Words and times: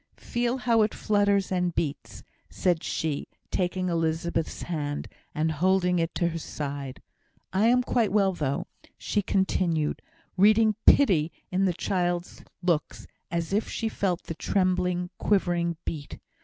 Feel 0.17 0.57
how 0.57 0.81
it 0.81 0.95
flutters 0.95 1.51
and 1.51 1.75
beats," 1.75 2.23
said 2.49 2.81
she, 2.81 3.27
taking 3.51 3.87
Elizabeth's 3.87 4.63
hand, 4.63 5.07
and 5.35 5.51
holding 5.51 5.99
it 5.99 6.15
to 6.15 6.29
her 6.29 6.39
side. 6.39 7.03
"I 7.53 7.67
am 7.67 7.83
quite 7.83 8.11
well, 8.11 8.33
though," 8.33 8.65
she 8.97 9.21
continued, 9.21 10.01
reading 10.37 10.73
pity 10.87 11.31
in 11.51 11.65
the 11.65 11.73
child's 11.73 12.43
looks, 12.63 13.05
as 13.29 13.53
she 13.71 13.89
felt 13.89 14.23
the 14.23 14.33
trembling, 14.33 15.11
quivering 15.19 15.77
beat. 15.85 16.17